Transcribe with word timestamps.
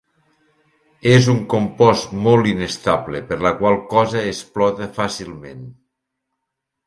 És 1.09 1.27
un 1.33 1.41
compost 1.53 2.15
molt 2.27 2.49
inestable 2.53 3.21
per 3.31 3.37
la 3.47 3.53
qual 3.59 3.77
cosa 3.91 4.25
explota 4.31 4.87
fàcilment. 4.97 5.61